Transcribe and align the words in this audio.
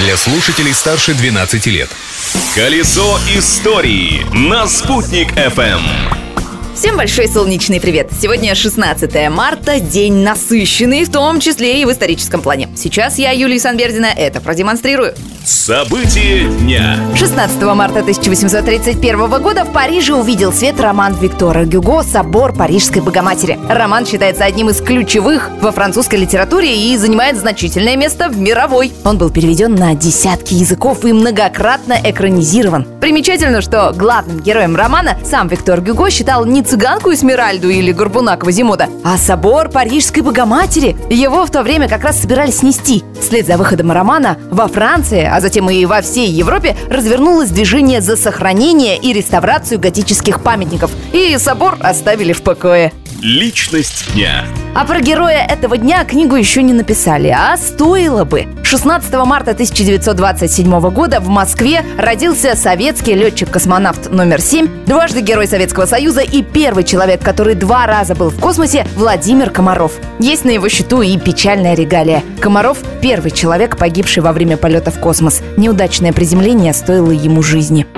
для 0.00 0.16
слушателей 0.16 0.72
старше 0.72 1.12
12 1.14 1.66
лет. 1.66 1.90
Колесо 2.54 3.18
истории 3.36 4.24
на 4.34 4.66
«Спутник 4.66 5.32
FM. 5.32 5.80
Всем 6.74 6.96
большой 6.96 7.28
солнечный 7.28 7.80
привет! 7.80 8.10
Сегодня 8.18 8.54
16 8.54 9.28
марта, 9.28 9.78
день 9.78 10.22
насыщенный, 10.22 11.04
в 11.04 11.12
том 11.12 11.38
числе 11.38 11.82
и 11.82 11.84
в 11.84 11.92
историческом 11.92 12.40
плане. 12.40 12.70
Сейчас 12.76 13.18
я, 13.18 13.32
Юлия 13.32 13.60
Санбердина, 13.60 14.06
это 14.06 14.40
продемонстрирую. 14.40 15.14
События 15.50 16.44
дня. 16.44 16.96
16 17.16 17.60
марта 17.74 17.98
1831 17.98 19.42
года 19.42 19.64
в 19.64 19.72
Париже 19.72 20.14
увидел 20.14 20.52
свет 20.52 20.80
роман 20.80 21.12
Виктора 21.14 21.64
Гюго 21.64 22.04
«Собор 22.04 22.52
Парижской 22.52 23.02
Богоматери». 23.02 23.58
Роман 23.68 24.06
считается 24.06 24.44
одним 24.44 24.68
из 24.68 24.80
ключевых 24.80 25.50
во 25.60 25.72
французской 25.72 26.20
литературе 26.20 26.92
и 26.92 26.96
занимает 26.96 27.36
значительное 27.36 27.96
место 27.96 28.28
в 28.28 28.38
мировой. 28.38 28.92
Он 29.04 29.18
был 29.18 29.28
переведен 29.30 29.74
на 29.74 29.96
десятки 29.96 30.54
языков 30.54 31.04
и 31.04 31.12
многократно 31.12 31.96
экранизирован. 32.00 32.86
Примечательно, 33.00 33.60
что 33.60 33.92
главным 33.92 34.38
героем 34.38 34.76
романа 34.76 35.18
сам 35.24 35.48
Виктор 35.48 35.80
Гюго 35.80 36.10
считал 36.10 36.46
не 36.46 36.62
цыганку 36.62 37.12
Эсмеральду 37.12 37.68
или 37.68 37.90
горбуна 37.90 38.36
Квазимода, 38.36 38.88
а 39.02 39.18
собор 39.18 39.68
Парижской 39.68 40.22
Богоматери. 40.22 40.96
Его 41.10 41.44
в 41.44 41.50
то 41.50 41.64
время 41.64 41.88
как 41.88 42.04
раз 42.04 42.20
собирались 42.20 42.58
снести. 42.58 43.02
Вслед 43.30 43.46
за 43.46 43.56
выходом 43.56 43.92
романа 43.92 44.38
во 44.50 44.66
Франции, 44.66 45.22
а 45.24 45.40
затем 45.40 45.70
и 45.70 45.84
во 45.84 46.02
всей 46.02 46.28
Европе 46.28 46.74
развернулось 46.88 47.50
движение 47.50 48.00
за 48.00 48.16
сохранение 48.16 48.98
и 48.98 49.12
реставрацию 49.12 49.78
готических 49.78 50.42
памятников. 50.42 50.90
И 51.12 51.38
собор 51.38 51.76
оставили 51.78 52.32
в 52.32 52.42
покое. 52.42 52.92
Личность 53.22 54.12
дня. 54.14 54.46
А 54.74 54.84
про 54.84 54.98
героя 54.98 55.46
этого 55.48 55.76
дня 55.76 56.04
книгу 56.04 56.34
еще 56.34 56.64
не 56.64 56.72
написали, 56.72 57.28
а 57.28 57.56
стоило 57.56 58.24
бы. 58.24 58.48
16 58.70 59.12
марта 59.26 59.50
1927 59.50 60.90
года 60.90 61.18
в 61.18 61.28
Москве 61.28 61.84
родился 61.98 62.54
советский 62.54 63.14
летчик-космонавт 63.14 64.12
номер 64.12 64.40
7, 64.40 64.84
дважды 64.86 65.22
Герой 65.22 65.48
Советского 65.48 65.86
Союза 65.86 66.20
и 66.20 66.40
первый 66.40 66.84
человек, 66.84 67.20
который 67.20 67.56
два 67.56 67.86
раза 67.86 68.14
был 68.14 68.30
в 68.30 68.38
космосе, 68.38 68.86
Владимир 68.94 69.50
Комаров. 69.50 69.94
Есть 70.20 70.44
на 70.44 70.50
его 70.50 70.68
счету 70.68 71.02
и 71.02 71.18
печальная 71.18 71.74
регалия. 71.74 72.22
Комаров– 72.38 72.78
первый 73.02 73.32
человек, 73.32 73.76
погибший 73.76 74.22
во 74.22 74.32
время 74.32 74.56
полета 74.56 74.92
в 74.92 75.00
космос. 75.00 75.42
Неудачное 75.56 76.12
приземление 76.12 76.72
стоило 76.72 77.10
ему 77.10 77.42
жизни. 77.42 77.88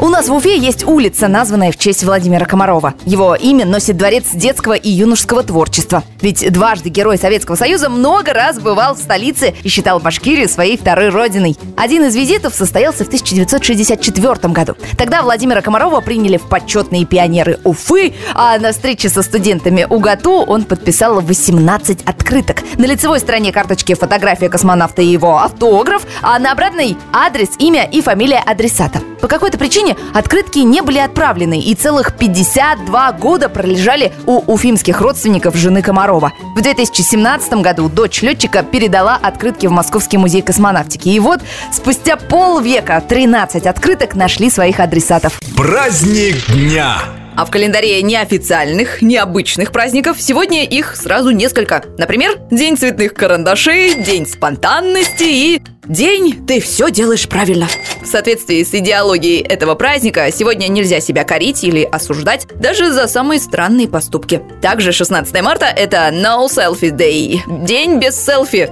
У 0.00 0.08
нас 0.08 0.28
в 0.28 0.34
Уфе 0.34 0.58
есть 0.58 0.84
улица, 0.84 1.28
названная 1.28 1.72
в 1.72 1.78
честь 1.78 2.04
Владимира 2.04 2.44
Комарова. 2.46 2.94
Его 3.06 3.34
имя 3.36 3.64
носит 3.64 3.96
Дворец 3.96 4.24
детского 4.34 4.74
и 4.74 4.90
юношеского 4.90 5.42
творчества. 5.44 6.02
Ведь 6.20 6.52
дважды 6.52 6.88
Герой 6.88 7.16
Советского 7.16 7.54
Союза 7.54 7.88
много 7.88 8.32
раз 8.32 8.58
бывал 8.58 8.96
в 8.96 8.98
столице 8.98 9.54
и 9.62 9.68
считал 9.68 10.00
Башкирию 10.00 10.48
своей 10.48 10.76
второй 10.76 11.10
родиной. 11.10 11.56
Один 11.76 12.04
из 12.04 12.16
визитов 12.16 12.54
состоялся 12.54 13.04
в 13.04 13.06
1964 13.06 14.52
году. 14.52 14.76
Тогда 14.98 15.22
Владимира 15.22 15.62
Комарова 15.62 16.00
приняли 16.00 16.36
в 16.36 16.48
почетные 16.48 17.06
пионеры 17.06 17.60
Уфы, 17.64 18.14
а 18.34 18.58
на 18.58 18.72
встрече 18.72 19.08
со 19.08 19.22
студентами 19.22 19.86
УГАТУ 19.88 20.32
он 20.32 20.64
подписал 20.64 21.20
18 21.20 22.02
открыток. 22.04 22.62
На 22.76 22.84
лицевой 22.84 23.20
стороне 23.20 23.52
карточки 23.52 23.94
фотография 23.94 24.48
космонавта 24.48 25.02
и 25.02 25.06
его 25.06 25.38
автограф, 25.38 26.04
а 26.20 26.38
на 26.38 26.52
обратной 26.52 26.96
адрес, 27.12 27.50
имя 27.58 27.84
и 27.84 28.02
фамилия 28.02 28.42
адресата. 28.44 29.00
По 29.24 29.28
какой-то 29.28 29.56
причине 29.56 29.96
открытки 30.12 30.58
не 30.58 30.82
были 30.82 30.98
отправлены 30.98 31.58
и 31.58 31.74
целых 31.74 32.14
52 32.18 33.12
года 33.12 33.48
пролежали 33.48 34.12
у 34.26 34.40
уфимских 34.52 35.00
родственников 35.00 35.56
жены 35.56 35.80
Комарова. 35.80 36.34
В 36.54 36.60
2017 36.60 37.54
году 37.54 37.88
дочь 37.88 38.20
летчика 38.20 38.62
передала 38.62 39.16
открытки 39.16 39.66
в 39.66 39.70
Московский 39.70 40.18
музей 40.18 40.42
космонавтики. 40.42 41.08
И 41.08 41.18
вот 41.20 41.40
спустя 41.72 42.18
полвека 42.18 43.00
13 43.00 43.64
открыток 43.64 44.14
нашли 44.14 44.50
своих 44.50 44.78
адресатов. 44.78 45.40
Праздник 45.56 46.46
дня. 46.52 46.98
А 47.36 47.46
в 47.46 47.50
календаре 47.50 48.00
неофициальных, 48.02 49.02
необычных 49.02 49.72
праздников 49.72 50.18
сегодня 50.20 50.64
их 50.64 50.94
сразу 50.96 51.30
несколько. 51.30 51.82
Например, 51.98 52.38
День 52.50 52.76
цветных 52.76 53.14
карандашей, 53.14 54.02
День 54.04 54.26
спонтанности 54.26 55.24
и 55.24 55.62
День 55.88 56.46
«Ты 56.46 56.60
все 56.60 56.90
делаешь 56.90 57.28
правильно». 57.28 57.68
В 58.00 58.06
соответствии 58.06 58.62
с 58.62 58.72
идеологией 58.72 59.42
этого 59.42 59.74
праздника 59.74 60.30
сегодня 60.32 60.68
нельзя 60.68 61.00
себя 61.00 61.24
корить 61.24 61.62
или 61.62 61.82
осуждать 61.82 62.46
даже 62.54 62.90
за 62.90 63.06
самые 63.06 63.38
странные 63.38 63.86
поступки. 63.86 64.40
Также 64.62 64.92
16 64.92 65.42
марта– 65.42 65.66
это 65.76 66.10
No 66.10 66.46
Selfie 66.48 66.90
Day– 66.90 67.40
День 67.66 67.98
без 67.98 68.16
селфи. 68.16 68.70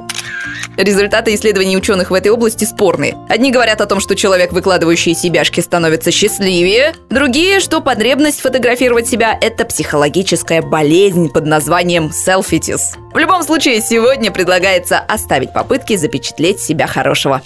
Результаты 0.79 1.35
исследований 1.35 1.77
ученых 1.77 2.11
в 2.11 2.15
этой 2.15 2.29
области 2.29 2.65
спорные. 2.65 3.19
Одни 3.29 3.53
говорят 3.53 3.83
о 3.83 3.87
том, 3.87 4.01
что 4.01 4.17
человек, 4.17 4.53
выкладывающий 4.53 5.15
себяшки, 5.15 5.61
становится 5.61 6.11
счастливее. 6.11 6.95
Другие, 7.11 7.61
что 7.61 7.83
потребность 7.83 8.41
фотографировать 8.41 9.07
себя– 9.07 9.37
это 9.41 9.67
психологическая 9.67 10.63
болезнь 10.63 11.29
под 11.29 11.45
названием 11.45 12.11
селфитис. 12.11 12.95
В 13.13 13.19
любом 13.19 13.43
случае, 13.43 13.81
сегодня 13.83 14.31
предлагается 14.31 14.99
оставить 14.99 15.53
попытки 15.53 15.97
запечатлеть 15.97 16.61
себя 16.61 16.87
хорошего. 16.87 17.43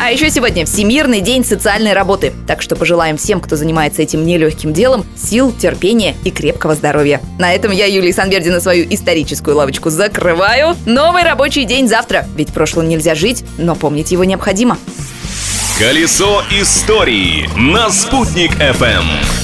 А 0.00 0.10
еще 0.10 0.30
сегодня 0.30 0.66
Всемирный 0.66 1.20
день 1.20 1.44
социальной 1.44 1.92
работы. 1.92 2.32
Так 2.48 2.60
что 2.60 2.74
пожелаем 2.74 3.16
всем, 3.16 3.40
кто 3.40 3.54
занимается 3.54 4.02
этим 4.02 4.26
нелегким 4.26 4.72
делом, 4.72 5.06
сил, 5.16 5.52
терпения 5.52 6.16
и 6.24 6.32
крепкого 6.32 6.74
здоровья. 6.74 7.20
На 7.38 7.54
этом 7.54 7.70
я, 7.70 7.86
Юлия 7.86 8.12
Санбердина, 8.12 8.60
свою 8.60 8.84
историческую 8.90 9.56
лавочку 9.56 9.90
закрываю. 9.90 10.74
Новый 10.84 11.22
рабочий 11.22 11.64
день 11.64 11.86
завтра. 11.86 12.26
Ведь 12.34 12.52
прошлым 12.52 12.88
нельзя 12.88 13.14
жить, 13.14 13.44
но 13.58 13.76
помнить 13.76 14.10
его 14.10 14.24
необходимо. 14.24 14.76
Колесо 15.78 16.42
истории 16.50 17.48
на 17.56 17.88
«Спутник 17.90 18.50
FM. 18.56 19.41